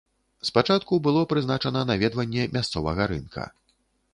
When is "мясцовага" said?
2.57-3.09